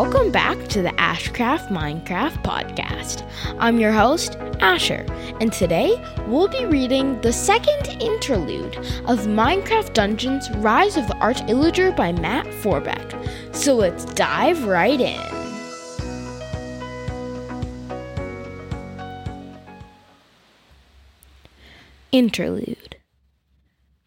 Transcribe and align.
welcome 0.00 0.32
back 0.32 0.56
to 0.66 0.80
the 0.80 0.88
Ashcraft 0.92 1.68
Minecraft 1.68 2.42
podcast. 2.42 3.22
I'm 3.58 3.78
your 3.78 3.92
host, 3.92 4.34
Asher, 4.60 5.04
and 5.42 5.52
today 5.52 6.02
we'll 6.26 6.48
be 6.48 6.64
reading 6.64 7.20
the 7.20 7.34
second 7.34 8.00
interlude 8.00 8.76
of 9.04 9.26
Minecraft 9.26 9.92
Dungeons 9.92 10.50
Rise 10.52 10.96
of 10.96 11.06
the 11.06 11.14
Arch 11.18 11.40
Illager 11.40 11.94
by 11.94 12.12
Matt 12.12 12.46
Forbeck. 12.46 13.54
So 13.54 13.74
let's 13.74 14.06
dive 14.06 14.64
right 14.64 14.98
in. 14.98 15.20
Interlude 22.10 22.96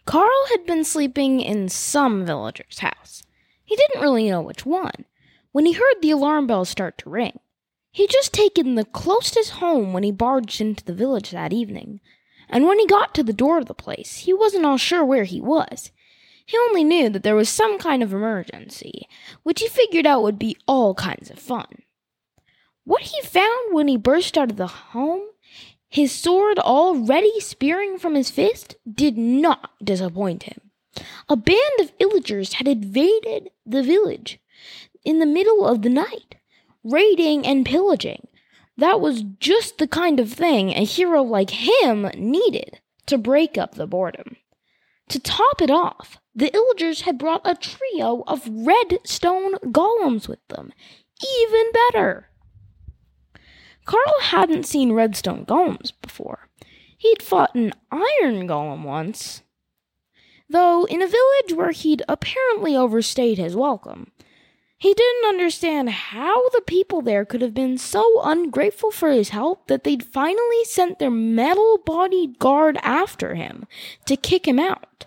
Carl 0.05 0.48
had 0.49 0.66
been 0.66 0.84
sleeping 0.84 1.40
in 1.40 1.70
some 1.70 2.26
villager's 2.26 2.80
house. 2.80 3.21
He 3.63 3.76
didn't 3.76 4.02
really 4.02 4.27
know 4.27 4.41
which 4.41 4.66
one 4.66 5.05
when 5.53 5.66
he 5.66 5.73
heard 5.73 6.02
the 6.02 6.12
alarm 6.12 6.48
bell 6.48 6.66
start 6.66 6.98
to 6.98 7.09
ring. 7.09 7.39
He'd 7.91 8.09
just 8.09 8.34
taken 8.34 8.75
the 8.75 8.85
closest 8.85 9.52
home 9.52 9.93
when 9.93 10.03
he 10.03 10.12
barged 10.12 10.59
into 10.59 10.84
the 10.84 10.95
village 10.95 11.31
that 11.31 11.53
evening, 11.53 12.02
and 12.49 12.66
when 12.66 12.79
he 12.79 12.88
got 12.88 13.16
to 13.16 13.23
the 13.23 13.31
door 13.31 13.59
of 13.59 13.67
the 13.67 13.73
place, 13.73 14.17
he 14.17 14.34
wasn't 14.34 14.66
all 14.66 14.77
sure 14.77 15.05
where 15.05 15.23
he 15.23 15.39
was. 15.39 15.91
He 16.45 16.57
only 16.57 16.84
knew 16.84 17.07
that 17.09 17.23
there 17.23 17.35
was 17.35 17.49
some 17.49 17.77
kind 17.77 18.03
of 18.03 18.12
emergency, 18.12 19.07
which 19.43 19.62
he 19.62 19.67
figured 19.67 20.07
out 20.07 20.23
would 20.23 20.39
be 20.39 20.57
all 20.67 20.93
kinds 20.95 21.29
of 21.29 21.39
fun. 21.39 21.84
What 22.84 23.04
he 23.04 23.21
found 23.21 23.73
when 23.73 23.88
he 23.88 23.95
burst 23.95 24.38
out 24.38 24.51
of 24.51 24.57
the 24.57 24.67
home, 24.67 25.21
his 25.88 26.12
sword 26.12 26.57
already 26.57 27.40
spearing 27.40 27.98
from 27.99 28.15
his 28.15 28.31
fist, 28.31 28.76
did 28.91 29.17
not 29.17 29.70
disappoint 29.82 30.43
him. 30.43 30.71
A 31.29 31.35
band 31.35 31.79
of 31.79 31.98
illagers 31.99 32.54
had 32.54 32.67
invaded 32.67 33.51
the 33.65 33.84
village 33.84 34.40
in 35.04 35.20
the 35.20 35.26
middle 35.26 35.65
of 35.65 35.82
the 35.82 35.90
night, 35.90 36.35
raiding 36.84 37.46
and 37.46 37.65
pillaging. 37.65 38.27
That 38.77 39.01
was 39.01 39.23
just 39.40 39.77
the 39.77 39.87
kind 39.87 40.20
of 40.20 40.32
thing 40.32 40.71
a 40.71 40.84
hero 40.84 41.21
like 41.21 41.51
him 41.51 42.10
needed 42.15 42.79
to 43.05 43.18
break 43.18 43.57
up 43.57 43.76
the 43.76 43.87
boredom. 43.87 44.37
To 45.10 45.20
top 45.20 45.62
it 45.62 45.70
off, 45.70 46.18
the 46.34 46.49
Illagers 46.49 47.01
had 47.01 47.18
brought 47.18 47.41
a 47.45 47.55
trio 47.55 48.23
of 48.26 48.48
redstone 48.48 49.54
golems 49.71 50.27
with 50.27 50.45
them. 50.48 50.73
Even 51.41 51.65
better! 51.73 52.29
Carl 53.85 54.21
hadn't 54.21 54.65
seen 54.65 54.93
redstone 54.93 55.45
golems 55.45 55.91
before. 56.01 56.49
He'd 56.98 57.21
fought 57.21 57.54
an 57.54 57.73
iron 57.91 58.48
golem 58.48 58.84
once, 58.84 59.43
though 60.49 60.85
in 60.85 61.01
a 61.01 61.07
village 61.07 61.54
where 61.54 61.71
he'd 61.71 62.01
apparently 62.07 62.76
overstayed 62.77 63.38
his 63.38 63.55
welcome. 63.55 64.12
He 64.84 64.94
didn't 64.94 65.29
understand 65.29 65.89
how 65.89 66.50
the 66.50 66.62
people 66.67 67.01
there 67.01 67.23
could 67.23 67.41
have 67.41 67.53
been 67.53 67.78
so 67.78 68.22
ungrateful 68.22 68.91
for 68.91 69.12
his 69.12 69.29
help 69.29 69.67
that 69.67 69.85
they'd 69.85 70.03
finally 70.03 70.66
sent 70.66 71.00
their 71.00 71.09
metal 71.09 71.78
bodied 71.85 72.38
guard 72.38 72.78
after 72.84 73.35
him 73.35 73.66
to 74.07 74.17
kick 74.17 74.45
him 74.45 74.59
out. 74.59 75.06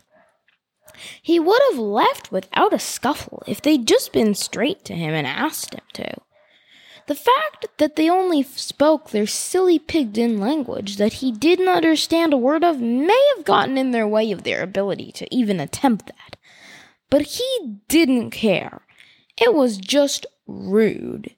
He 1.20 1.38
would 1.38 1.60
have 1.68 1.78
left 1.78 2.32
without 2.32 2.72
a 2.72 2.78
scuffle 2.78 3.42
if 3.46 3.60
they'd 3.60 3.86
just 3.86 4.14
been 4.14 4.34
straight 4.34 4.82
to 4.86 4.94
him 4.94 5.12
and 5.12 5.26
asked 5.26 5.74
him 5.74 5.84
to. 5.92 6.22
The 7.06 7.14
fact 7.14 7.66
that 7.76 7.96
they 7.96 8.08
only 8.08 8.44
spoke 8.44 9.10
their 9.10 9.26
silly 9.26 9.78
pidgin 9.78 10.40
language 10.40 10.96
that 10.96 11.20
he 11.20 11.30
didn't 11.30 11.68
understand 11.68 12.32
a 12.32 12.38
word 12.38 12.64
of 12.64 12.80
may 12.80 13.32
have 13.36 13.44
gotten 13.44 13.76
in 13.76 13.90
their 13.90 14.08
way 14.08 14.32
of 14.32 14.42
their 14.42 14.62
ability 14.62 15.12
to 15.12 15.28
even 15.30 15.60
attempt 15.60 16.06
that. 16.06 16.38
But 17.10 17.22
he 17.22 17.76
didn't 17.88 18.30
care. 18.30 18.80
It 19.36 19.54
was 19.54 19.76
just 19.76 20.26
rude. 20.46 21.34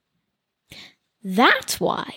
That's 1.22 1.80
why 1.80 2.14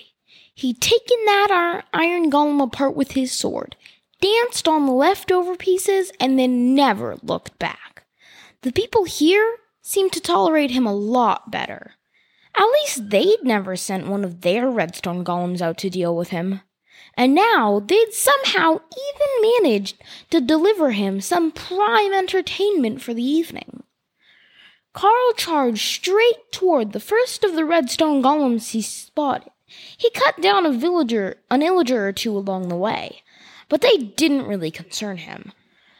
he'd 0.53 0.79
taken 0.79 1.17
that 1.25 1.83
iron 1.93 2.29
golem 2.29 2.61
apart 2.61 2.95
with 2.95 3.11
his 3.11 3.31
sword, 3.31 3.75
danced 4.21 4.67
on 4.67 4.85
the 4.85 4.91
leftover 4.91 5.55
pieces, 5.55 6.11
and 6.19 6.37
then 6.37 6.75
never 6.75 7.17
looked 7.23 7.57
back. 7.57 8.05
The 8.61 8.71
people 8.71 9.05
here 9.05 9.57
seemed 9.81 10.13
to 10.13 10.21
tolerate 10.21 10.71
him 10.71 10.85
a 10.85 10.93
lot 10.93 11.49
better. 11.49 11.93
At 12.55 12.65
least 12.65 13.09
they'd 13.09 13.43
never 13.43 13.75
sent 13.75 14.07
one 14.07 14.23
of 14.23 14.41
their 14.41 14.69
redstone 14.69 15.25
golems 15.25 15.61
out 15.61 15.77
to 15.79 15.89
deal 15.89 16.15
with 16.15 16.29
him. 16.29 16.61
And 17.15 17.33
now 17.33 17.79
they'd 17.79 18.13
somehow 18.13 18.73
even 18.73 19.61
managed 19.63 20.01
to 20.29 20.39
deliver 20.39 20.91
him 20.91 21.21
some 21.21 21.51
prime 21.51 22.13
entertainment 22.13 23.01
for 23.01 23.13
the 23.13 23.23
evening. 23.23 23.80
Carl 24.93 25.33
charged 25.37 25.81
straight 25.81 26.51
toward 26.51 26.91
the 26.91 26.99
first 26.99 27.43
of 27.43 27.55
the 27.55 27.65
redstone 27.65 28.21
golems 28.21 28.71
he 28.71 28.81
spotted. 28.81 29.51
He 29.97 30.09
cut 30.11 30.41
down 30.41 30.65
a 30.65 30.71
villager, 30.71 31.37
an 31.49 31.61
illager 31.61 32.07
or 32.07 32.11
two 32.11 32.37
along 32.37 32.67
the 32.67 32.75
way, 32.75 33.23
but 33.69 33.81
they 33.81 33.97
didn't 33.97 34.47
really 34.47 34.71
concern 34.71 35.17
him. 35.17 35.53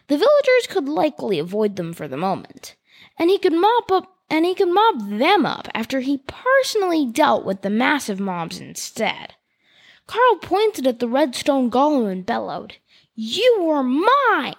The 0.08 0.18
villagers 0.18 0.68
could 0.68 0.90
likely 0.90 1.40
avoid 1.40 1.78
them 1.78 1.94
for 1.94 2.08
the 2.08 2.18
moment, 2.18 2.76
and 3.18 3.30
he 3.30 3.38
could 3.38 3.54
mop 3.54 3.92
up 3.92 4.18
and 4.30 4.46
he 4.46 4.56
could 4.56 4.70
mop 4.70 4.96
them 4.98 5.46
up 5.46 5.68
after 5.74 6.00
he 6.00 6.24
personally 6.26 7.06
dealt 7.06 7.46
with 7.46 7.62
the 7.62 7.70
massive 7.70 8.20
mobs 8.20 8.60
instead. 8.60 9.36
Carl 10.08 10.38
pointed 10.38 10.88
at 10.88 11.00
the 11.00 11.08
redstone 11.08 11.70
golem 11.70 12.12
and 12.12 12.26
bellowed, 12.26 12.78
You 13.14 13.68
are 13.70 13.84
mine! 13.84 14.56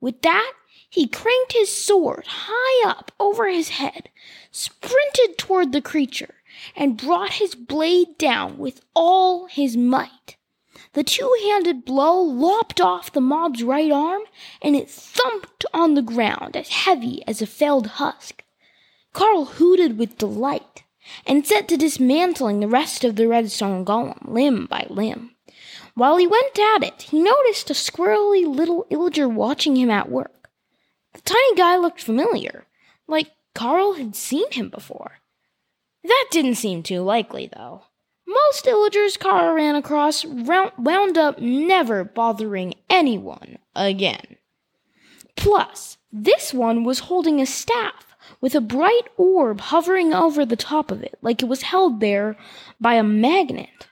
With 0.00 0.22
that, 0.22 0.52
he 0.88 1.06
cranked 1.06 1.52
his 1.52 1.74
sword 1.74 2.24
high 2.26 2.88
up 2.88 3.12
over 3.18 3.48
his 3.48 3.70
head, 3.70 4.10
sprinted 4.50 5.36
toward 5.36 5.72
the 5.72 5.82
creature, 5.82 6.36
and 6.76 6.96
brought 6.96 7.34
his 7.34 7.54
blade 7.54 8.16
down 8.16 8.58
with 8.58 8.80
all 8.94 9.46
his 9.46 9.76
might. 9.76 10.36
The 10.94 11.04
two 11.04 11.36
handed 11.42 11.84
blow 11.84 12.20
lopped 12.20 12.80
off 12.80 13.12
the 13.12 13.20
mob's 13.20 13.62
right 13.62 13.90
arm, 13.90 14.22
and 14.62 14.74
it 14.74 14.88
thumped 14.88 15.66
on 15.74 15.94
the 15.94 16.02
ground 16.02 16.56
as 16.56 16.68
heavy 16.68 17.22
as 17.26 17.42
a 17.42 17.46
felled 17.46 17.86
husk. 17.86 18.42
Carl 19.12 19.44
hooted 19.44 19.98
with 19.98 20.18
delight 20.18 20.84
and 21.26 21.46
set 21.46 21.68
to 21.68 21.76
dismantling 21.76 22.60
the 22.60 22.68
rest 22.68 23.04
of 23.04 23.16
the 23.16 23.28
redstone 23.28 23.84
golem 23.84 24.18
limb 24.24 24.66
by 24.66 24.86
limb. 24.88 25.34
While 25.98 26.18
he 26.18 26.28
went 26.28 26.56
at 26.56 26.84
it, 26.84 27.02
he 27.10 27.20
noticed 27.20 27.70
a 27.70 27.74
squirrely 27.74 28.46
little 28.46 28.86
illager 28.88 29.28
watching 29.28 29.74
him 29.74 29.90
at 29.90 30.08
work. 30.08 30.48
The 31.12 31.20
tiny 31.22 31.56
guy 31.56 31.76
looked 31.76 32.00
familiar, 32.00 32.66
like 33.08 33.32
Carl 33.52 33.94
had 33.94 34.14
seen 34.14 34.48
him 34.52 34.68
before. 34.68 35.18
That 36.04 36.26
didn't 36.30 36.54
seem 36.54 36.84
too 36.84 37.00
likely, 37.00 37.50
though. 37.52 37.82
Most 38.28 38.66
illagers 38.66 39.18
Carl 39.18 39.52
ran 39.54 39.74
across 39.74 40.24
wound 40.24 41.18
up 41.18 41.40
never 41.40 42.04
bothering 42.04 42.74
anyone 42.88 43.58
again. 43.74 44.36
Plus, 45.34 45.98
this 46.12 46.54
one 46.54 46.84
was 46.84 47.00
holding 47.00 47.40
a 47.40 47.44
staff 47.46 48.14
with 48.40 48.54
a 48.54 48.60
bright 48.60 49.08
orb 49.16 49.60
hovering 49.60 50.14
over 50.14 50.46
the 50.46 50.54
top 50.54 50.92
of 50.92 51.02
it, 51.02 51.18
like 51.22 51.42
it 51.42 51.48
was 51.48 51.62
held 51.62 51.98
there 51.98 52.36
by 52.80 52.94
a 52.94 53.02
magnet. 53.02 53.87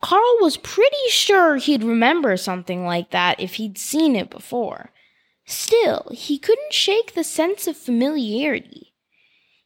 Carl 0.00 0.38
was 0.40 0.56
pretty 0.56 0.96
sure 1.08 1.56
he'd 1.56 1.82
remember 1.82 2.36
something 2.36 2.84
like 2.84 3.10
that 3.10 3.40
if 3.40 3.54
he'd 3.54 3.76
seen 3.76 4.14
it 4.14 4.30
before. 4.30 4.92
Still, 5.44 6.10
he 6.12 6.38
couldn't 6.38 6.72
shake 6.72 7.14
the 7.14 7.24
sense 7.24 7.66
of 7.66 7.76
familiarity. 7.76 8.92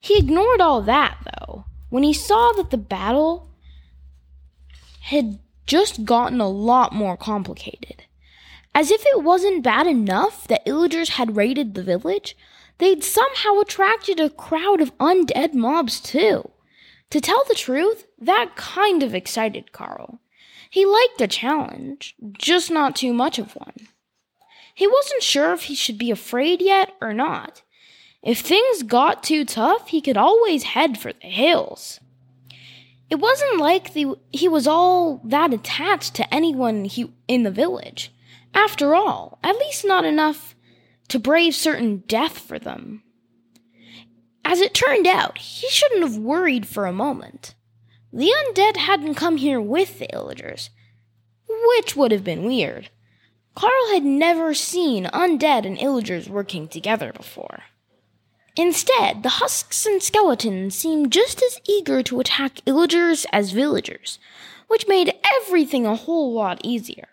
He 0.01 0.19
ignored 0.19 0.61
all 0.61 0.81
that, 0.83 1.19
though, 1.25 1.65
when 1.91 2.03
he 2.03 2.13
saw 2.13 2.53
that 2.53 2.71
the 2.71 2.79
battle 2.79 3.51
had 5.03 5.39
just 5.67 6.05
gotten 6.05 6.41
a 6.41 6.49
lot 6.49 6.95
more 6.95 7.17
complicated. 7.17 8.05
As 8.75 8.91
if 8.91 9.05
it 9.05 9.23
wasn't 9.23 9.63
bad 9.63 9.87
enough 9.87 10.49
that 10.49 10.65
illagers 10.65 11.11
had 11.11 11.37
raided 11.37 11.75
the 11.75 11.83
village, 11.83 12.37
they'd 12.79 13.05
somehow 13.05 13.61
attracted 13.61 14.19
a 14.19 14.31
crowd 14.31 14.81
of 14.81 14.97
undead 14.99 15.53
mobs, 15.53 16.01
too. 16.01 16.51
To 17.11 17.21
tell 17.21 17.45
the 17.47 17.55
truth, 17.55 18.07
that 18.19 18.57
kind 18.57 19.03
of 19.03 19.15
excited 19.15 19.73
Carl. 19.73 20.21
He 20.73 20.87
liked 20.87 21.21
a 21.21 21.29
challenge, 21.29 22.15
just 22.33 22.71
not 22.71 22.97
too 22.97 23.13
much 23.13 23.39
of 23.39 23.55
one. 23.55 23.89
He 24.75 24.87
wasn't 24.87 25.23
sure 25.23 25.53
if 25.53 25.65
he 25.65 25.75
should 25.75 25.99
be 25.99 26.11
afraid 26.11 26.63
yet 26.63 26.95
or 26.99 27.13
not. 27.13 27.61
If 28.23 28.41
things 28.41 28.83
got 28.83 29.23
too 29.23 29.45
tough, 29.45 29.89
he 29.89 30.01
could 30.01 30.17
always 30.17 30.63
head 30.63 30.97
for 30.97 31.13
the 31.13 31.27
hills. 31.27 32.01
It 33.11 33.17
wasn't 33.17 33.59
like 33.59 33.93
the, 33.93 34.15
he 34.31 34.49
was 34.49 34.67
all 34.67 35.21
that 35.25 35.53
attached 35.53 36.15
to 36.15 36.35
anyone 36.35 36.87
he, 36.87 37.13
in 37.29 37.43
the 37.43 37.51
village. 37.51 38.11
After 38.55 38.95
all, 38.95 39.39
at 39.45 39.59
least 39.59 39.85
not 39.85 40.07
enough 40.07 40.55
to 41.09 41.19
brave 41.19 41.55
certain 41.55 41.99
death 42.07 42.39
for 42.39 42.59
them. 42.59 43.03
As 44.43 44.63
it 44.63 44.73
turned 44.73 45.07
out, 45.07 45.37
he 45.37 45.69
shouldn't 45.69 46.03
have 46.03 46.17
worried 46.17 46.67
for 46.67 46.87
a 46.87 46.95
moment. 46.95 47.55
The 48.13 48.31
undead 48.31 48.77
hadn't 48.77 49.15
come 49.15 49.39
here 49.39 49.61
with 49.61 49.99
the 49.99 50.07
illagers, 50.09 50.69
which 51.49 51.97
would 51.97 52.13
have 52.13 52.25
been 52.25 52.45
weird. 52.45 52.91
Carl 53.55 53.91
had 53.91 54.05
never 54.05 54.53
seen 54.53 55.07
undead 55.07 55.65
and 55.65 55.79
illagers 55.79 56.29
working 56.29 56.69
together 56.69 57.13
before. 57.13 57.63
Instead, 58.55 59.23
the 59.23 59.39
husks 59.41 59.87
and 59.87 60.03
skeletons 60.03 60.75
seemed 60.75 61.11
just 61.11 61.43
as 61.43 61.59
eager 61.67 62.03
to 62.03 62.21
attack 62.21 62.57
illagers 62.67 63.25
as 63.33 63.53
villagers, 63.53 64.19
which 64.69 64.89
made 64.89 65.15
everything 65.41 65.87
a 65.87 65.97
whole 65.97 66.35
lot 66.35 66.61
easier. 66.63 67.09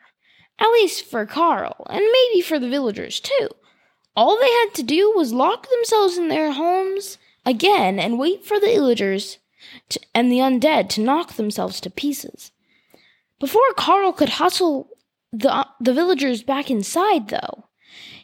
At 0.59 0.71
least 0.71 1.05
for 1.05 1.25
Carl, 1.25 1.87
and 1.89 2.03
maybe 2.11 2.41
for 2.41 2.59
the 2.59 2.69
villagers 2.69 3.21
too. 3.21 3.47
All 4.17 4.37
they 4.37 4.51
had 4.51 4.73
to 4.73 4.83
do 4.83 5.13
was 5.15 5.31
lock 5.31 5.69
themselves 5.69 6.17
in 6.17 6.27
their 6.27 6.51
homes 6.51 7.17
again 7.45 7.99
and 7.99 8.19
wait 8.19 8.43
for 8.43 8.59
the 8.59 8.67
illagers 8.67 9.37
to, 9.89 9.99
and 10.13 10.31
the 10.31 10.37
undead 10.37 10.89
to 10.89 11.01
knock 11.01 11.33
themselves 11.33 11.79
to 11.81 11.89
pieces. 11.89 12.51
Before 13.39 13.73
Carl 13.75 14.13
could 14.13 14.29
hustle 14.29 14.89
the, 15.31 15.53
uh, 15.53 15.65
the 15.79 15.93
villagers 15.93 16.43
back 16.43 16.69
inside, 16.69 17.29
though, 17.29 17.65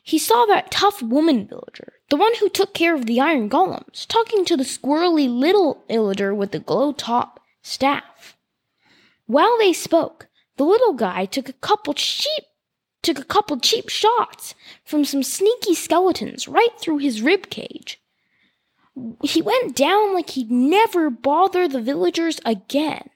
he 0.03 0.19
saw 0.19 0.45
that 0.45 0.71
tough 0.71 1.01
woman 1.01 1.47
villager, 1.47 1.93
the 2.09 2.17
one 2.17 2.33
who 2.35 2.49
took 2.49 2.73
care 2.73 2.93
of 2.93 3.05
the 3.05 3.19
iron 3.19 3.49
golems, 3.49 4.05
talking 4.07 4.45
to 4.45 4.57
the 4.57 4.63
squirrely 4.63 5.27
little 5.27 5.83
illager 5.89 6.35
with 6.35 6.51
the 6.51 6.59
glow 6.59 6.91
top 6.91 7.39
staff. 7.61 8.37
While 9.25 9.57
they 9.57 9.73
spoke, 9.73 10.27
the 10.57 10.63
little 10.63 10.93
guy 10.93 11.25
took 11.25 11.49
a 11.49 11.53
couple 11.53 11.93
cheap 11.93 12.43
took 13.05 13.19
a 13.19 13.23
couple 13.23 13.59
cheap 13.59 13.87
shots 13.87 14.55
from 14.83 15.05
some 15.05 15.21
sneaky 15.21 15.75
skeletons 15.75 16.47
right 16.47 16.79
through 16.79 16.97
his 16.97 17.21
rib 17.21 17.51
cage. 17.51 18.01
He 19.23 19.41
went 19.41 19.75
down 19.75 20.13
like 20.13 20.31
he'd 20.31 20.51
never 20.51 21.09
bother 21.09 21.67
the 21.67 21.81
villagers 21.81 22.39
again. 22.45 23.09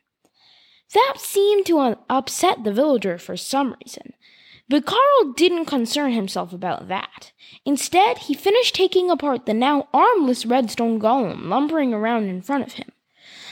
That 0.93 1.15
seemed 1.17 1.65
to 1.67 1.97
upset 2.09 2.63
the 2.63 2.73
villager 2.73 3.17
for 3.17 3.37
some 3.37 3.75
reason, 3.83 4.13
but 4.67 4.85
Carl 4.85 5.33
didn't 5.35 5.65
concern 5.65 6.13
himself 6.13 6.51
about 6.51 6.87
that. 6.87 7.31
Instead, 7.63 8.19
he 8.19 8.33
finished 8.33 8.75
taking 8.75 9.09
apart 9.09 9.45
the 9.45 9.53
now 9.53 9.87
armless 9.93 10.45
redstone 10.45 10.99
golem 10.99 11.47
lumbering 11.47 11.93
around 11.93 12.25
in 12.25 12.41
front 12.41 12.65
of 12.65 12.73
him. 12.73 12.91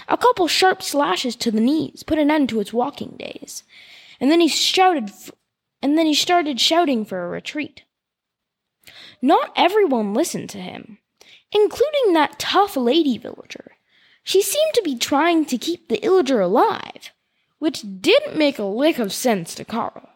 A 0.08 0.18
couple 0.18 0.48
sharp 0.48 0.82
slashes 0.82 1.36
to 1.38 1.52
the 1.52 1.62
knees 1.62 2.04
put 2.04 2.18
an 2.18 2.32
end 2.32 2.50
to 2.50 2.60
its 2.60 2.74
walking 2.74 3.16
days, 3.18 3.64
and 4.20 4.32
then 4.32 4.42
he 4.42 4.48
shouted 4.48 5.12
and 5.82 5.98
then 5.98 6.08
he 6.08 6.14
started 6.14 6.60
shouting 6.60 7.06
for 7.06 7.24
a 7.24 7.30
retreat. 7.30 7.84
Not 9.22 9.52
everyone 9.56 10.14
listened 10.14 10.50
to 10.52 10.58
him, 10.60 10.98
including 11.52 12.14
that 12.14 12.40
tough 12.40 12.76
lady 12.76 13.18
villager. 13.18 13.74
She 14.24 14.42
seemed 14.42 14.74
to 14.74 14.82
be 14.84 14.98
trying 14.98 15.46
to 15.46 15.58
keep 15.58 15.88
the 15.88 16.00
illager 16.00 16.44
alive, 16.44 17.12
which 17.60 17.84
didn't 18.02 18.38
make 18.38 18.60
a 18.60 18.64
lick 18.64 19.00
of 19.00 19.14
sense 19.14 19.56
to 19.56 19.66
Carl. 19.66 20.10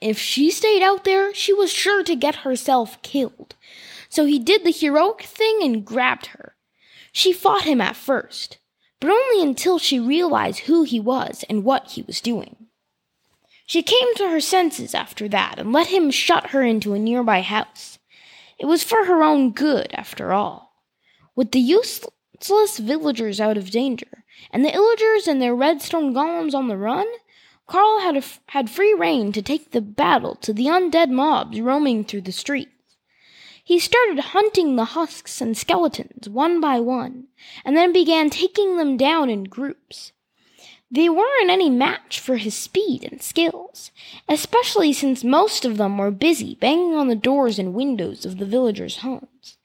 If 0.00 0.18
she 0.18 0.50
stayed 0.50 0.82
out 0.82 1.04
there, 1.04 1.34
she 1.34 1.52
was 1.52 1.72
sure 1.72 2.02
to 2.04 2.16
get 2.16 2.36
herself 2.36 3.00
killed. 3.02 3.54
So 4.08 4.24
he 4.24 4.38
did 4.38 4.64
the 4.64 4.70
heroic 4.70 5.22
thing 5.22 5.60
and 5.62 5.84
grabbed 5.84 6.26
her. 6.26 6.54
She 7.12 7.32
fought 7.32 7.64
him 7.64 7.80
at 7.80 7.96
first, 7.96 8.58
but 8.98 9.10
only 9.10 9.42
until 9.42 9.78
she 9.78 10.00
realized 10.00 10.60
who 10.60 10.84
he 10.84 11.00
was 11.00 11.44
and 11.48 11.64
what 11.64 11.92
he 11.92 12.02
was 12.02 12.20
doing. 12.20 12.56
She 13.66 13.82
came 13.82 14.14
to 14.16 14.28
her 14.28 14.40
senses 14.40 14.94
after 14.94 15.28
that 15.28 15.58
and 15.58 15.72
let 15.72 15.88
him 15.88 16.10
shut 16.10 16.50
her 16.50 16.62
into 16.62 16.92
a 16.92 16.98
nearby 16.98 17.42
house. 17.42 17.99
It 18.60 18.66
was 18.66 18.84
for 18.84 19.06
her 19.06 19.22
own 19.22 19.52
good, 19.52 19.90
after 19.94 20.34
all. 20.34 20.76
With 21.34 21.52
the 21.52 21.60
useless 21.60 22.78
villagers 22.78 23.40
out 23.40 23.56
of 23.56 23.70
danger, 23.70 24.24
and 24.50 24.62
the 24.62 24.70
illagers 24.70 25.26
and 25.26 25.40
their 25.40 25.54
redstone 25.54 26.12
golems 26.12 26.52
on 26.52 26.68
the 26.68 26.76
run, 26.76 27.06
Carl 27.66 28.00
had, 28.00 28.22
had 28.48 28.68
free 28.68 28.92
rein 28.92 29.32
to 29.32 29.40
take 29.40 29.70
the 29.70 29.80
battle 29.80 30.34
to 30.42 30.52
the 30.52 30.66
undead 30.66 31.10
mobs 31.10 31.58
roaming 31.58 32.04
through 32.04 32.20
the 32.20 32.32
streets. 32.32 32.98
He 33.64 33.78
started 33.78 34.18
hunting 34.18 34.76
the 34.76 34.86
husks 34.86 35.40
and 35.40 35.56
skeletons 35.56 36.28
one 36.28 36.60
by 36.60 36.80
one, 36.80 37.28
and 37.64 37.74
then 37.74 37.94
began 37.94 38.28
taking 38.28 38.76
them 38.76 38.98
down 38.98 39.30
in 39.30 39.44
groups. 39.44 40.12
They 40.92 41.08
weren't 41.08 41.50
any 41.50 41.70
match 41.70 42.18
for 42.18 42.36
his 42.36 42.56
speed 42.56 43.04
and 43.04 43.22
skills, 43.22 43.92
especially 44.28 44.92
since 44.92 45.22
most 45.22 45.64
of 45.64 45.76
them 45.76 45.98
were 45.98 46.10
busy 46.10 46.56
banging 46.56 46.94
on 46.94 47.06
the 47.06 47.14
doors 47.14 47.60
and 47.60 47.74
windows 47.74 48.26
of 48.26 48.38
the 48.38 48.44
villagers' 48.44 48.98
homes. 48.98 49.56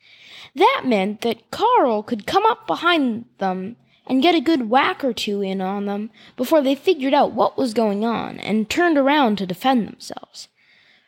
That 0.54 0.84
meant 0.86 1.22
that 1.22 1.50
Carl 1.50 2.04
could 2.04 2.28
come 2.28 2.46
up 2.46 2.68
behind 2.68 3.26
them 3.40 3.76
and 4.06 4.22
get 4.22 4.36
a 4.36 4.40
good 4.40 4.70
whack 4.70 5.04
or 5.04 5.14
two 5.14 5.42
in 5.42 5.62
on 5.62 5.86
them 5.86 6.12
before 6.38 6.62
they 6.62 6.76
figured 6.76 7.14
out 7.14 7.32
what 7.32 7.58
was 7.58 7.74
going 7.74 8.06
on 8.06 8.40
and 8.40 8.70
turned 8.70 8.98
around 8.98 9.38
to 9.40 9.48
defend 9.48 9.88
themselves. 9.88 10.48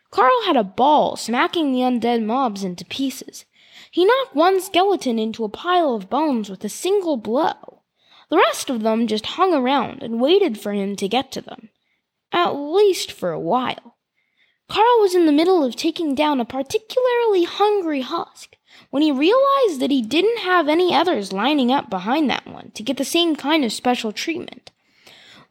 Carl 0.09 0.45
had 0.45 0.57
a 0.57 0.63
ball 0.63 1.15
smacking 1.15 1.71
the 1.71 1.81
undead 1.81 2.23
mobs 2.23 2.63
into 2.63 2.83
pieces. 2.85 3.45
He 3.91 4.03
knocked 4.03 4.35
one 4.35 4.61
skeleton 4.61 5.19
into 5.19 5.43
a 5.43 5.49
pile 5.49 5.93
of 5.93 6.09
bones 6.09 6.49
with 6.49 6.63
a 6.63 6.69
single 6.69 7.17
blow. 7.17 7.83
The 8.29 8.37
rest 8.37 8.69
of 8.69 8.81
them 8.81 9.07
just 9.07 9.25
hung 9.25 9.53
around 9.53 10.03
and 10.03 10.19
waited 10.19 10.59
for 10.59 10.73
him 10.73 10.95
to 10.97 11.07
get 11.07 11.31
to 11.33 11.41
them. 11.41 11.69
At 12.31 12.51
least 12.51 13.11
for 13.11 13.31
a 13.31 13.39
while. 13.39 13.95
Carl 14.69 14.99
was 14.99 15.15
in 15.15 15.25
the 15.25 15.31
middle 15.31 15.63
of 15.63 15.75
taking 15.75 16.13
down 16.13 16.41
a 16.41 16.45
particularly 16.45 17.45
hungry 17.45 18.01
husk 18.01 18.57
when 18.89 19.01
he 19.01 19.11
realized 19.11 19.79
that 19.79 19.91
he 19.91 20.01
didn't 20.01 20.39
have 20.39 20.67
any 20.67 20.93
others 20.93 21.31
lining 21.31 21.71
up 21.71 21.89
behind 21.89 22.29
that 22.29 22.45
one 22.45 22.71
to 22.71 22.83
get 22.83 22.97
the 22.97 23.05
same 23.05 23.35
kind 23.35 23.63
of 23.63 23.71
special 23.71 24.11
treatment. 24.11 24.71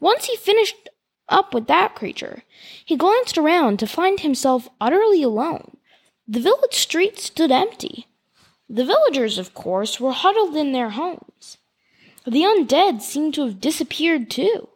Once 0.00 0.26
he 0.26 0.36
finished 0.36 0.90
up 1.28 1.54
with 1.54 1.66
that 1.66 1.94
creature, 1.94 2.42
he 2.84 2.96
glanced 2.96 3.38
around 3.38 3.78
to 3.78 3.86
find 3.86 4.20
himself 4.20 4.68
utterly 4.80 5.22
alone. 5.22 5.78
The 6.28 6.40
village 6.40 6.74
street 6.74 7.18
stood 7.18 7.50
empty. 7.50 8.06
The 8.68 8.84
villagers, 8.84 9.38
of 9.38 9.54
course, 9.54 9.98
were 9.98 10.12
huddled 10.12 10.56
in 10.56 10.72
their 10.72 10.90
homes. 10.90 11.56
The 12.26 12.42
undead 12.42 13.02
seemed 13.02 13.34
to 13.34 13.44
have 13.44 13.60
disappeared 13.60 14.30
too. 14.30 14.68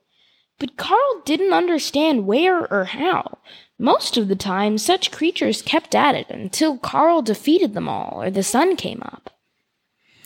But 0.61 0.77
Carl 0.77 1.23
didn't 1.25 1.53
understand 1.53 2.27
where 2.27 2.71
or 2.73 2.85
how. 2.85 3.39
Most 3.77 4.17
of 4.17 4.29
the 4.29 4.37
time, 4.37 4.79
such 4.79 5.11
creatures 5.11 5.63
kept 5.63 5.95
at 5.95 6.15
it 6.15 6.31
until 6.31 6.79
Carl 6.79 7.23
defeated 7.23 7.75
them 7.75 7.89
all 7.89 8.23
or 8.23 8.31
the 8.31 8.45
sun 8.45 8.77
came 8.77 9.03
up. 9.03 9.31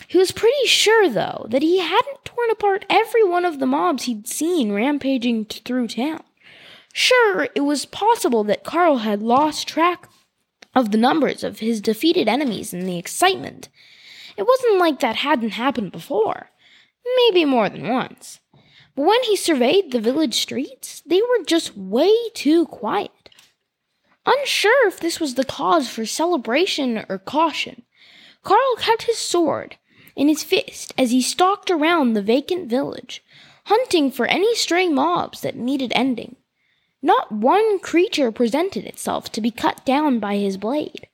He 0.07 0.19
was 0.19 0.33
pretty 0.33 0.67
sure, 0.67 1.09
though, 1.09 1.47
that 1.49 1.63
he 1.63 1.79
hadn't 1.79 2.25
torn 2.25 2.51
apart 2.51 2.85
every 2.91 3.25
one 3.25 3.45
of 3.45 3.59
the 3.59 3.67
mobs 3.67 4.03
he'd 4.03 4.29
seen 4.29 4.73
rampaging 4.73 5.47
through 5.47 5.89
town. 5.89 6.23
Sure, 6.93 7.49
it 7.55 7.63
was 7.63 7.87
possible 7.87 8.45
that 8.45 8.65
Carl 8.65 8.99
had 8.99 9.23
lost 9.23 9.67
track 9.67 10.11
of 10.75 10.91
the 10.91 10.99
numbers 10.99 11.43
of 11.43 11.61
his 11.61 11.81
defeated 11.81 12.29
enemies 12.29 12.75
in 12.75 12.85
the 12.85 12.99
excitement. 12.99 13.69
It 14.37 14.47
wasn't 14.47 14.79
like 14.79 15.01
that 15.01 15.17
hadn't 15.17 15.51
happened 15.51 15.91
before 15.91 16.51
maybe 17.17 17.45
more 17.45 17.69
than 17.69 17.89
once. 17.89 18.41
But 18.95 19.07
when 19.07 19.23
he 19.25 19.37
surveyed 19.37 19.91
the 19.91 20.01
village 20.01 20.35
streets, 20.35 21.03
they 21.07 21.21
were 21.21 21.45
just 21.47 21.77
way 21.77 22.13
too 22.35 22.67
quiet. 22.67 23.11
Unsure 24.27 24.89
if 24.89 25.01
this 25.01 25.21
was 25.21 25.35
the 25.35 25.45
cause 25.45 25.89
for 25.89 26.07
celebration 26.07 27.05
or 27.09 27.19
caution, 27.19 27.83
Carl 28.43 28.77
kept 28.79 29.05
his 29.05 29.19
sword 29.19 29.77
in 30.17 30.29
his 30.29 30.43
fist 30.43 30.95
as 30.97 31.11
he 31.11 31.21
stalked 31.21 31.71
around 31.71 32.13
the 32.13 32.23
vacant 32.23 32.69
village, 32.69 33.23
hunting 33.67 34.11
for 34.11 34.27
any 34.27 34.55
stray 34.55 34.89
mobs 34.89 35.41
that 35.41 35.57
needed 35.57 35.93
ending. 35.95 36.37
Not 37.03 37.33
one 37.33 37.81
creature 37.81 38.33
presented 38.33 38.85
itself 38.85 39.31
to 39.33 39.41
be 39.41 39.51
cut 39.51 39.85
down 39.85 40.21
by 40.21 40.37
his 40.37 40.57
blade. 40.57 41.09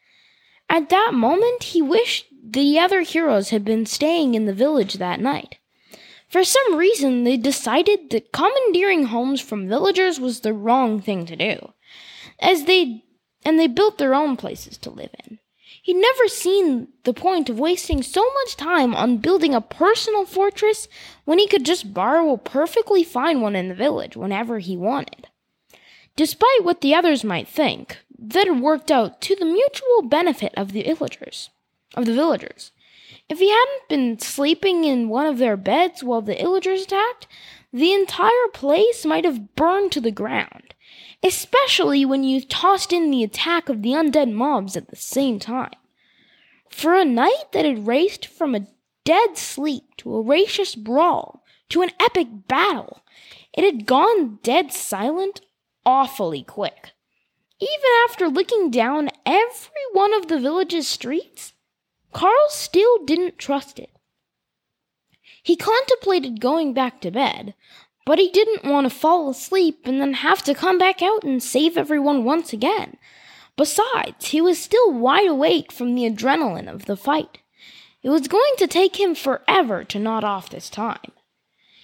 At 0.68 0.88
that 0.90 1.14
moment, 1.14 1.64
he 1.64 1.82
wished 1.82 2.26
the 2.42 2.78
other 2.78 3.00
heroes 3.00 3.50
had 3.50 3.64
been 3.64 3.87
staying 3.87 4.35
in 4.35 4.47
the 4.47 4.54
village 4.54 4.94
that 4.94 5.20
night. 5.20 5.59
For 6.30 6.44
some 6.44 6.76
reason, 6.76 7.25
they 7.25 7.37
decided 7.37 8.10
that 8.10 8.32
commandeering 8.32 9.06
homes 9.06 9.40
from 9.40 9.68
villagers 9.68 10.20
was 10.20 10.40
the 10.40 10.52
wrong 10.52 11.00
thing 11.00 11.26
to 11.26 11.34
do, 11.34 11.72
as 12.38 12.64
they 12.64 13.04
and 13.44 13.58
they 13.58 13.66
built 13.66 13.99
their 13.99 14.14
own 14.14 14.37
places 14.37 14.78
to 14.78 14.90
live 14.90 15.10
in. 15.26 15.40
He'd 15.82 15.96
never 15.96 16.28
seen 16.28 16.88
the 17.04 17.14
point 17.14 17.49
of 17.49 17.58
wasting 17.58 18.02
so 18.02 18.22
much 18.34 18.56
time 18.56 18.94
on 18.94 19.16
building 19.16 19.54
a 19.54 19.60
personal 19.60 20.25
fortress 20.25 20.88
when 21.25 21.38
he 21.38 21.49
could 21.49 21.64
just 21.64 21.92
borrow 21.92 22.32
a 22.32 22.38
perfectly 22.38 23.02
fine 23.02 23.40
one 23.40 23.56
in 23.56 23.68
the 23.68 23.75
village 23.75 24.16
whenever 24.16 24.58
he 24.58 24.76
wanted. 24.76 25.26
Despite 26.16 26.62
what 26.62 26.80
the 26.80 26.94
others 26.94 27.25
might 27.25 27.49
think, 27.49 27.99
that 28.18 28.46
had 28.46 28.60
worked 28.60 28.90
out 28.90 29.20
to 29.22 29.34
the 29.34 29.46
mutual 29.46 30.02
benefit 30.02 30.52
of 30.56 30.72
the 30.72 30.82
villagers. 30.82 31.50
Of 31.94 32.04
the 32.04 32.14
villagers. 32.14 32.70
If 33.30 33.38
he 33.38 33.49
hadn't 33.49 33.88
been 33.88 34.18
sleeping 34.18 34.82
in 34.82 35.08
one 35.08 35.26
of 35.26 35.38
their 35.38 35.56
beds 35.56 36.02
while 36.02 36.20
the 36.20 36.34
illagers 36.34 36.82
attacked, 36.82 37.28
the 37.72 37.92
entire 37.92 38.49
place 38.52 39.06
might 39.06 39.25
have 39.25 39.54
burned 39.54 39.92
to 39.92 40.00
the 40.00 40.10
ground, 40.10 40.75
especially 41.22 42.04
when 42.04 42.25
you 42.25 42.40
tossed 42.40 42.92
in 42.92 43.08
the 43.12 43.22
attack 43.22 43.68
of 43.68 43.82
the 43.82 43.90
undead 43.90 44.32
mobs 44.32 44.76
at 44.76 44.88
the 44.88 44.96
same 44.96 45.38
time. 45.38 45.70
For 46.68 46.92
a 46.96 47.04
night 47.04 47.52
that 47.52 47.64
had 47.64 47.87
raced 47.87 48.26
from 48.26 48.56
a 48.56 48.66
dead 49.04 49.38
sleep 49.38 49.84
to 49.99 50.12
a 50.16 50.22
racious 50.22 50.75
brawl 50.75 51.44
to 51.68 51.82
an 51.82 51.90
epic 52.00 52.26
battle, 52.49 53.04
it 53.52 53.62
had 53.62 53.87
gone 53.87 54.40
dead 54.42 54.72
silent 54.72 55.40
awfully 55.87 56.42
quick. 56.42 56.94
Even 57.60 57.90
after 58.08 58.28
looking 58.28 58.72
down 58.72 59.08
every 59.25 59.84
one 59.92 60.12
of 60.14 60.26
the 60.26 60.40
village's 60.40 60.88
streets, 60.88 61.52
Carl 62.12 62.49
still 62.49 63.05
didn't 63.05 63.38
trust 63.38 63.79
it. 63.79 63.90
He 65.43 65.57
contemplated 65.57 66.40
going 66.40 66.75
back 66.75 67.00
to 67.00 67.11
bed, 67.11 67.55
but 68.05 68.19
he 68.19 68.31
didn't 68.31 68.71
want 68.71 68.90
to 68.90 68.95
fall 68.95 69.31
asleep 69.31 69.81
and 69.85 70.00
then 70.00 70.14
have 70.14 70.43
to 70.45 70.55
come 70.55 70.79
back 70.79 71.02
out 71.02 71.23
and 71.23 71.43
save 71.43 71.76
everyone 71.76 72.25
once 72.25 72.52
again. 72.52 72.97
Besides, 73.57 74.29
he 74.29 74.40
was 74.40 74.59
still 74.59 74.93
wide 74.93 75.29
awake 75.29 75.71
from 75.71 75.95
the 75.95 76.09
adrenaline 76.09 76.73
of 76.73 76.87
the 76.87 76.97
fight. 76.97 77.38
It 78.02 78.11
was 78.11 78.29
going 78.29 78.55
to 78.59 78.67
take 78.67 78.99
him 78.99 79.14
forever 79.14 79.85
to 79.85 79.99
nod 79.99 80.25
off 80.25 80.50
this 80.50 80.71
time. 80.71 81.12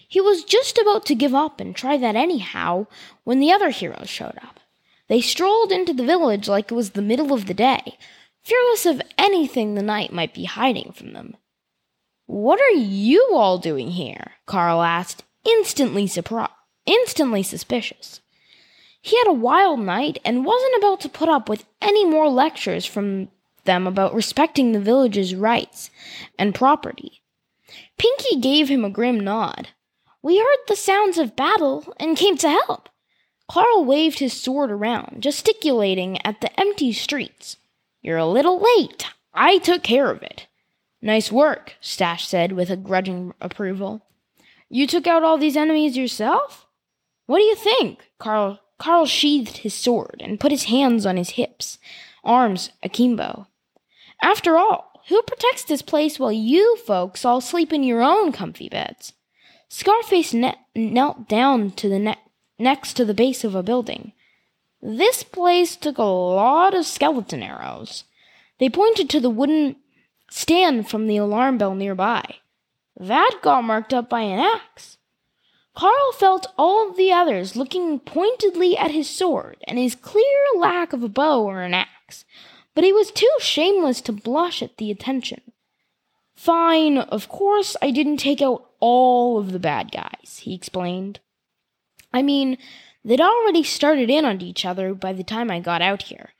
He 0.08 0.20
was 0.20 0.44
just 0.44 0.78
about 0.78 1.04
to 1.06 1.14
give 1.14 1.34
up 1.34 1.60
and 1.60 1.74
try 1.74 1.96
that 1.96 2.16
anyhow 2.16 2.86
when 3.24 3.40
the 3.40 3.52
other 3.52 3.70
heroes 3.70 4.08
showed 4.08 4.38
up. 4.42 4.60
They 5.08 5.20
strolled 5.20 5.72
into 5.72 5.92
the 5.92 6.04
village 6.04 6.48
like 6.48 6.70
it 6.70 6.74
was 6.74 6.90
the 6.90 7.02
middle 7.02 7.32
of 7.32 7.46
the 7.46 7.54
day, 7.54 7.98
fearless 8.46 8.86
of 8.86 9.02
anything 9.18 9.74
the 9.74 9.82
night 9.82 10.12
might 10.12 10.32
be 10.32 10.44
hiding 10.44 10.92
from 10.92 11.12
them. 11.12 11.36
What 12.26 12.60
are 12.60 12.78
you 12.78 13.30
all 13.32 13.58
doing 13.58 13.90
here? 13.90 14.32
Carl 14.46 14.82
asked, 14.82 15.24
instantly 15.44 16.06
surprised, 16.06 16.52
instantly 16.86 17.42
suspicious. 17.42 18.20
He 19.02 19.18
had 19.18 19.26
a 19.26 19.32
wild 19.32 19.80
night 19.80 20.18
and 20.24 20.44
wasn't 20.44 20.76
about 20.78 21.00
to 21.00 21.08
put 21.08 21.28
up 21.28 21.48
with 21.48 21.64
any 21.82 22.04
more 22.04 22.28
lectures 22.28 22.86
from 22.86 23.28
them 23.64 23.84
about 23.84 24.14
respecting 24.14 24.70
the 24.70 24.80
village's 24.80 25.34
rights 25.34 25.90
and 26.38 26.54
property. 26.54 27.22
Pinky 27.98 28.38
gave 28.40 28.68
him 28.68 28.84
a 28.84 28.90
grim 28.90 29.18
nod. 29.18 29.68
We 30.22 30.38
heard 30.38 30.58
the 30.68 30.76
sounds 30.76 31.18
of 31.18 31.34
battle 31.34 31.92
and 31.98 32.16
came 32.16 32.36
to 32.38 32.48
help. 32.48 32.88
Carl 33.48 33.84
waved 33.84 34.20
his 34.20 34.32
sword 34.32 34.70
around, 34.70 35.20
gesticulating 35.20 36.24
at 36.24 36.40
the 36.40 36.60
empty 36.60 36.92
streets. 36.92 37.56
You're 38.06 38.18
a 38.18 38.24
little 38.24 38.60
late. 38.60 39.04
I 39.34 39.58
took 39.58 39.82
care 39.82 40.12
of 40.12 40.22
it. 40.22 40.46
Nice 41.02 41.32
work, 41.32 41.74
Stash 41.80 42.28
said 42.28 42.52
with 42.52 42.70
a 42.70 42.76
grudging 42.76 43.34
approval. 43.40 44.06
You 44.68 44.86
took 44.86 45.08
out 45.08 45.24
all 45.24 45.38
these 45.38 45.56
enemies 45.56 45.96
yourself? 45.96 46.66
What 47.26 47.38
do 47.38 47.42
you 47.42 47.56
think? 47.56 48.08
Carl 48.20 48.60
Carl 48.78 49.06
sheathed 49.06 49.58
his 49.58 49.74
sword 49.74 50.22
and 50.24 50.38
put 50.38 50.52
his 50.52 50.64
hands 50.64 51.04
on 51.04 51.16
his 51.16 51.30
hips, 51.30 51.78
arms 52.22 52.70
akimbo. 52.80 53.48
After 54.22 54.56
all, 54.56 55.02
who 55.08 55.20
protects 55.22 55.64
this 55.64 55.82
place 55.82 56.16
while 56.16 56.30
you 56.30 56.76
folks 56.76 57.24
all 57.24 57.40
sleep 57.40 57.72
in 57.72 57.82
your 57.82 58.02
own 58.02 58.30
comfy 58.30 58.68
beds? 58.68 59.14
Scarface 59.68 60.32
ne- 60.32 60.54
knelt 60.76 61.28
down 61.28 61.72
to 61.72 61.88
the 61.88 61.98
ne- 61.98 62.22
next 62.56 62.92
to 62.92 63.04
the 63.04 63.14
base 63.14 63.42
of 63.42 63.56
a 63.56 63.64
building. 63.64 64.12
This 64.88 65.24
place 65.24 65.74
took 65.74 65.98
a 65.98 66.04
lot 66.04 66.72
of 66.72 66.86
skeleton 66.86 67.42
arrows. 67.42 68.04
They 68.60 68.68
pointed 68.68 69.10
to 69.10 69.18
the 69.18 69.28
wooden 69.28 69.74
stand 70.30 70.88
from 70.88 71.08
the 71.08 71.16
alarm 71.16 71.58
bell 71.58 71.74
nearby. 71.74 72.36
That 72.96 73.40
got 73.42 73.64
marked 73.64 73.92
up 73.92 74.08
by 74.08 74.20
an 74.20 74.38
axe. 74.38 74.98
Carl 75.74 76.12
felt 76.12 76.46
all 76.56 76.92
the 76.92 77.10
others 77.10 77.56
looking 77.56 77.98
pointedly 77.98 78.78
at 78.78 78.92
his 78.92 79.10
sword 79.10 79.56
and 79.66 79.76
his 79.76 79.96
clear 79.96 80.44
lack 80.56 80.92
of 80.92 81.02
a 81.02 81.08
bow 81.08 81.42
or 81.42 81.62
an 81.62 81.74
axe, 81.74 82.24
but 82.72 82.84
he 82.84 82.92
was 82.92 83.10
too 83.10 83.34
shameless 83.40 84.00
to 84.02 84.12
blush 84.12 84.62
at 84.62 84.76
the 84.76 84.92
attention. 84.92 85.40
Fine, 86.36 86.98
of 86.98 87.28
course 87.28 87.76
I 87.82 87.90
didn't 87.90 88.18
take 88.18 88.40
out 88.40 88.70
all 88.78 89.36
of 89.36 89.50
the 89.50 89.58
bad 89.58 89.90
guys, 89.90 90.42
he 90.44 90.54
explained. 90.54 91.18
I 92.12 92.22
mean, 92.22 92.56
they'd 93.06 93.20
already 93.20 93.62
started 93.62 94.10
in 94.10 94.24
on 94.24 94.42
each 94.42 94.66
other 94.66 94.92
by 94.92 95.12
the 95.12 95.24
time 95.24 95.50
I 95.50 95.60
got 95.60 95.80
out 95.80 96.02
here. 96.02 96.30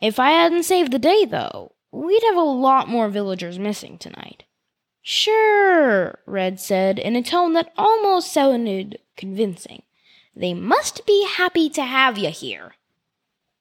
If 0.00 0.18
I 0.18 0.30
hadn't 0.30 0.64
saved 0.64 0.92
the 0.92 0.98
day, 0.98 1.26
though, 1.26 1.72
we'd 1.92 2.22
have 2.24 2.36
a 2.36 2.40
lot 2.40 2.88
more 2.88 3.10
villagers 3.10 3.58
missing 3.58 3.98
tonight. 3.98 4.44
Sure, 5.02 6.18
Red 6.26 6.58
said 6.58 6.98
in 6.98 7.16
a 7.16 7.22
tone 7.22 7.52
that 7.52 7.72
almost 7.76 8.32
sounded 8.32 8.98
convincing. 9.16 9.82
They 10.34 10.54
must 10.54 11.06
be 11.06 11.26
happy 11.26 11.68
to 11.70 11.84
have 11.84 12.16
you 12.16 12.30
here. 12.30 12.74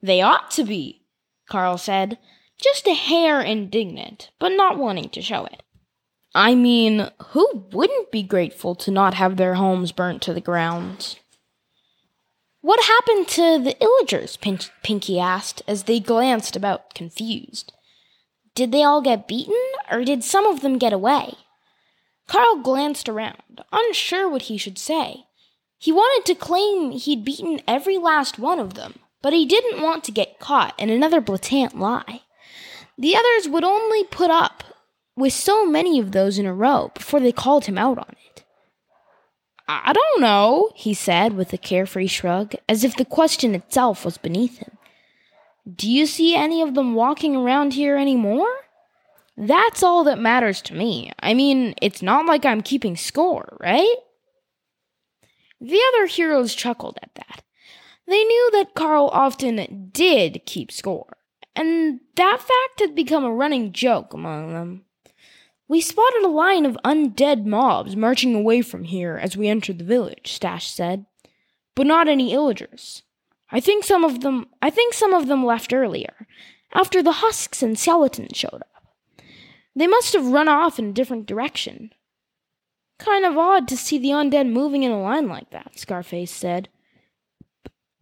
They 0.01 0.22
ought 0.22 0.50
to 0.51 0.63
be, 0.63 1.01
Carl 1.50 1.77
said, 1.77 2.17
just 2.58 2.88
a 2.88 2.93
hair 2.93 3.41
indignant, 3.41 4.31
but 4.39 4.50
not 4.50 4.77
wanting 4.77 5.10
to 5.10 5.22
show 5.22 5.46
it. 5.46 5.63
I 6.36 6.55
mean, 6.55 7.10
who 7.29 7.65
wouldn't 7.72 8.12
be 8.12 8.24
grateful 8.24 8.75
to 8.75 8.91
not 8.91 9.15
have 9.15 9.36
their 9.36 9.55
homes 9.55 9.91
burnt 9.91 10.22
to 10.24 10.34
the 10.34 10.41
ground? 10.41 11.17
What 12.62 12.84
happened 12.86 13.28
to 13.30 13.58
the 13.58 13.75
Illagers? 13.80 14.38
Pinky 14.84 15.20
asked 15.20 15.62
as 15.66 15.84
they 15.84 16.01
glanced 16.01 16.58
about 16.58 16.94
confused. 16.94 17.72
Did 18.54 18.74
they 18.74 18.84
all 18.84 19.01
get 19.01 19.30
beaten, 19.30 19.56
or 19.89 20.04
did 20.04 20.25
some 20.25 20.46
of 20.46 20.62
them 20.62 20.78
get 20.78 20.92
away? 20.92 21.36
Carl 22.28 22.58
glanced 22.58 23.08
around, 23.08 23.63
unsure 23.72 24.28
what 24.30 24.44
he 24.44 24.58
should 24.58 24.78
say. 24.78 25.24
He 25.78 25.94
wanted 25.94 26.25
to 26.28 26.39
claim 26.39 26.92
he'd 26.92 27.24
beaten 27.24 27.62
every 27.66 27.98
last 27.98 28.38
one 28.38 28.60
of 28.60 28.74
them, 28.74 29.00
but 29.22 29.32
he 29.32 29.46
didn't 29.46 29.82
want 29.82 30.04
to 30.04 30.12
get 30.12 30.39
caught 30.39 30.78
in 30.78 30.89
another 30.89 31.22
blatant 31.22 31.80
lie. 31.80 32.24
The 32.98 33.16
others 33.16 33.48
would 33.48 33.63
only 33.63 34.04
put 34.04 34.30
up 34.30 34.66
with 35.16 35.32
so 35.32 35.66
many 35.66 35.98
of 35.98 36.12
those 36.12 36.38
in 36.38 36.46
a 36.46 36.54
row 36.54 36.92
before 36.94 37.22
they 37.22 37.32
called 37.32 37.66
him 37.66 37.78
out 37.78 37.98
on 37.98 38.13
it. 38.25 38.44
I 39.71 39.93
don't 39.93 40.21
know, 40.21 40.71
he 40.73 40.95
said 40.95 41.33
with 41.33 41.53
a 41.53 41.57
carefree 41.57 42.07
shrug, 42.07 42.55
as 42.67 42.83
if 42.83 42.95
the 42.95 43.05
question 43.05 43.53
itself 43.53 44.03
was 44.03 44.17
beneath 44.17 44.57
him. 44.57 44.71
Do 45.71 45.88
you 45.88 46.07
see 46.07 46.35
any 46.35 46.63
of 46.63 46.73
them 46.73 46.95
walking 46.95 47.35
around 47.35 47.73
here 47.73 47.95
anymore? 47.95 48.49
That's 49.38 49.83
all 49.83 50.03
that 50.05 50.17
matters 50.17 50.63
to 50.63 50.73
me. 50.73 51.11
I 51.19 51.35
mean, 51.35 51.75
it's 51.83 52.01
not 52.01 52.25
like 52.25 52.45
I'm 52.45 52.63
keeping 52.63 52.97
score, 52.97 53.57
right? 53.61 53.95
The 55.61 55.79
other 55.89 56.07
heroes 56.07 56.55
chuckled 56.55 56.97
at 57.03 57.13
that. 57.13 57.43
They 58.07 58.23
knew 58.23 58.49
that 58.53 58.73
Carl 58.73 59.07
often 59.13 59.89
did 59.93 60.41
keep 60.47 60.71
score, 60.71 61.15
and 61.55 61.99
that 62.15 62.39
fact 62.39 62.79
had 62.79 62.95
become 62.95 63.23
a 63.23 63.31
running 63.31 63.71
joke 63.71 64.15
among 64.15 64.51
them. 64.51 64.85
We 65.69 65.81
spotted 65.81 66.23
a 66.23 66.29
line 66.29 66.65
of 66.65 66.79
undead 66.83 67.45
mobs 67.45 67.95
marching 67.95 68.33
away 68.33 68.63
from 68.63 68.85
here 68.85 69.17
as 69.21 69.38
we 69.38 69.47
entered 69.47 69.77
the 69.77 69.83
village, 69.85 70.33
Stash 70.33 70.67
said, 70.67 71.05
but 71.75 71.85
not 71.85 72.07
any 72.07 72.33
illagers. 72.33 73.03
I 73.51 73.59
think 73.59 73.83
some 73.83 74.03
of 74.03 74.21
them 74.21 74.47
I 74.63 74.71
think 74.71 74.95
some 74.95 75.13
of 75.13 75.27
them 75.27 75.45
left 75.45 75.71
earlier, 75.71 76.27
after 76.73 77.03
the 77.03 77.13
husks 77.13 77.61
and 77.61 77.77
skeletons 77.77 78.35
showed 78.35 78.55
up. 78.55 78.83
They 79.75 79.85
must 79.85 80.13
have 80.13 80.25
run 80.25 80.47
off 80.47 80.79
in 80.79 80.89
a 80.89 80.93
different 80.93 81.27
direction. 81.27 81.93
Kind 82.97 83.23
of 83.23 83.38
odd 83.38 83.67
to 83.67 83.77
see 83.77 83.99
the 83.99 84.09
undead 84.09 84.51
moving 84.51 84.81
in 84.81 84.91
a 84.91 84.99
line 84.99 85.27
like 85.27 85.51
that, 85.51 85.77
Scarface 85.77 86.31
said. 86.31 86.67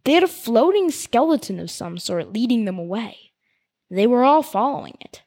They 0.04 0.14
had 0.14 0.24
a 0.24 0.28
floating 0.28 0.90
skeleton 0.90 1.60
of 1.60 1.70
some 1.70 1.98
sort 1.98 2.32
leading 2.32 2.64
them 2.64 2.78
away. 2.78 3.32
They 3.90 4.06
were 4.06 4.24
all 4.24 4.42
following 4.42 4.96
it. 5.02 5.22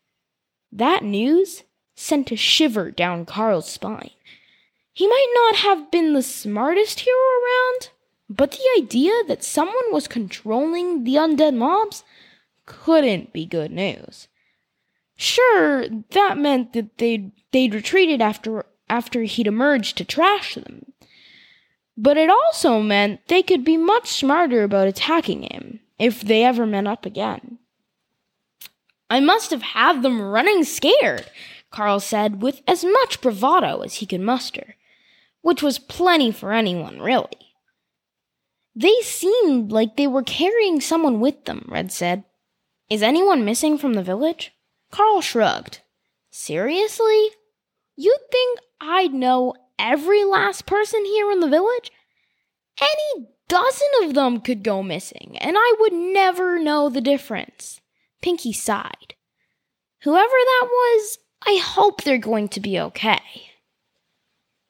That 0.72 1.04
news 1.04 1.64
sent 2.02 2.32
a 2.32 2.36
shiver 2.36 2.90
down 2.92 3.26
Carl's 3.26 3.70
spine. 3.70 4.12
He 4.92 5.08
might 5.08 5.32
not 5.36 5.56
have 5.58 5.92
been 5.92 6.14
the 6.14 6.24
smartest 6.24 7.02
hero 7.02 7.18
around, 7.18 7.90
but 8.30 8.52
the 8.52 8.82
idea 8.82 9.14
that 9.28 9.44
someone 9.44 9.92
was 9.92 10.08
controlling 10.08 11.04
the 11.04 11.16
undead 11.16 11.56
mobs 11.56 12.04
couldn't 12.66 13.32
be 13.32 13.46
good 13.46 13.72
news. 13.72 14.28
Sure, 15.16 15.88
that 15.88 16.38
meant 16.38 16.74
that 16.74 16.98
they'd, 16.98 17.32
they'd 17.52 17.76
retreated 17.76 18.22
after, 18.22 18.66
after 18.90 19.22
he'd 19.24 19.48
emerged 19.48 19.98
to 19.98 20.06
trash 20.06 20.56
them. 20.56 20.92
But 21.96 22.18
it 22.18 22.30
also 22.30 22.82
meant 22.82 23.28
they 23.28 23.44
could 23.44 23.64
be 23.64 23.78
much 23.78 24.08
smarter 24.08 24.64
about 24.64 24.88
attacking 24.88 25.44
him 25.44 25.80
if 26.00 26.22
they 26.22 26.44
ever 26.44 26.66
met 26.66 26.88
up 26.88 27.06
again. 27.06 27.60
I 29.10 29.20
must 29.20 29.52
have 29.52 29.62
had 29.62 30.02
them 30.02 30.22
running 30.22 30.64
scared, 30.64 31.30
Carl 31.72 32.00
said 32.00 32.42
with 32.42 32.62
as 32.68 32.84
much 32.84 33.22
bravado 33.22 33.82
as 33.82 33.96
he 33.96 34.06
could 34.06 34.22
muster, 34.22 34.76
which 35.42 35.64
was 35.64 35.80
plenty 35.80 36.32
for 36.32 36.52
anyone, 36.52 37.02
really. 37.02 37.54
They 38.76 39.02
seemed 39.02 39.72
like 39.72 39.96
they 39.96 40.08
were 40.08 40.24
carrying 40.24 40.80
someone 40.80 41.20
with 41.20 41.46
them, 41.46 41.66
Red 41.68 41.92
said. 41.92 42.24
Is 42.90 43.02
anyone 43.02 43.46
missing 43.46 43.78
from 43.78 43.94
the 43.94 44.04
village? 44.04 44.54
Carl 44.92 45.22
shrugged. 45.22 45.80
Seriously? 46.30 47.30
You'd 47.96 48.20
think 48.32 48.60
I'd 48.80 49.14
know 49.14 49.54
every 49.80 50.24
last 50.24 50.66
person 50.66 51.04
here 51.06 51.32
in 51.32 51.40
the 51.40 51.50
village? 51.50 51.92
Any 52.82 53.28
dozen 53.48 53.88
of 54.04 54.14
them 54.14 54.40
could 54.40 54.64
go 54.64 54.82
missing, 54.82 55.38
and 55.40 55.56
I 55.58 55.76
would 55.80 55.94
never 55.94 56.60
know 56.60 56.90
the 56.90 57.02
difference. 57.02 57.82
Pinky 58.22 58.54
sighed. 58.54 59.16
Whoever 60.04 60.28
that 60.28 60.68
was, 60.70 61.18
I 61.46 61.60
hope 61.64 62.04
they're 62.04 62.18
going 62.18 62.50
to 62.50 62.60
be 62.60 62.80
okay. 62.80 63.20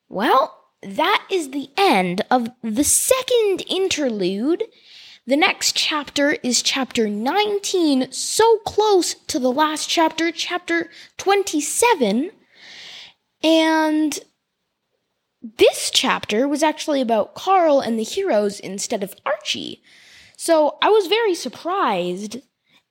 Well, 0.10 0.58
that 0.82 1.26
is 1.32 1.52
the 1.52 1.70
end 1.78 2.22
of 2.32 2.50
the 2.64 2.84
second 2.84 3.64
interlude. 3.70 4.64
The 5.28 5.38
next 5.38 5.76
chapter 5.76 6.32
is 6.44 6.62
chapter 6.62 7.08
19, 7.08 8.12
so 8.12 8.58
close 8.60 9.14
to 9.14 9.38
the 9.38 9.52
last 9.52 9.88
chapter, 9.88 10.32
chapter 10.32 10.90
27. 11.18 12.32
And 13.44 14.20
this 15.42 15.92
chapter 15.94 16.48
was 16.48 16.64
actually 16.64 17.02
about 17.02 17.36
Carl 17.36 17.80
and 17.80 17.98
the 17.98 18.04
heroes 18.04 18.60
instead 18.60 19.04
of 19.04 19.16
Archie. 19.26 19.82
So 20.38 20.78
I 20.82 20.90
was 20.90 21.08
very 21.08 21.36
surprised. 21.36 22.38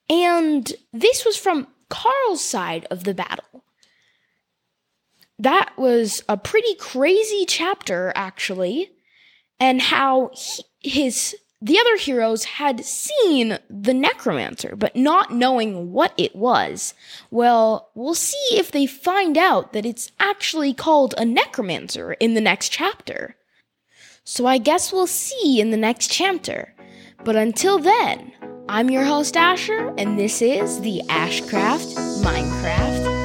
And 0.08 0.72
this 0.92 1.24
was 1.24 1.36
from 1.36 1.68
Carl's 1.88 2.44
side 2.44 2.86
of 2.90 3.04
the 3.04 3.14
battle. 3.14 3.64
That 5.40 5.72
was 5.78 6.22
a 6.28 6.36
pretty 6.36 6.74
crazy 6.74 7.46
chapter, 7.48 8.12
actually, 8.14 8.90
and 9.58 9.80
how 9.80 10.32
he, 10.34 10.64
his 10.80 11.34
the 11.62 11.78
other 11.78 11.96
heroes 11.96 12.44
had 12.44 12.84
seen 12.84 13.58
the 13.68 13.94
necromancer, 13.94 14.76
but 14.76 14.96
not 14.96 15.32
knowing 15.32 15.92
what 15.92 16.12
it 16.18 16.36
was. 16.36 16.92
Well, 17.30 17.90
we'll 17.94 18.14
see 18.14 18.36
if 18.52 18.70
they 18.70 18.86
find 18.86 19.38
out 19.38 19.72
that 19.72 19.86
it's 19.86 20.12
actually 20.20 20.74
called 20.74 21.14
a 21.16 21.24
necromancer 21.24 22.12
in 22.14 22.34
the 22.34 22.40
next 22.40 22.68
chapter. 22.70 23.36
So 24.24 24.46
I 24.46 24.58
guess 24.58 24.92
we'll 24.92 25.06
see 25.06 25.60
in 25.60 25.70
the 25.70 25.76
next 25.76 26.10
chapter. 26.10 26.74
But 27.24 27.36
until 27.36 27.78
then, 27.78 28.32
I'm 28.68 28.90
your 28.90 29.04
host 29.04 29.36
Asher, 29.36 29.94
and 29.96 30.18
this 30.18 30.40
is 30.42 30.80
the 30.80 31.02
Ashcraft 31.08 31.94
Minecraft 32.22 33.19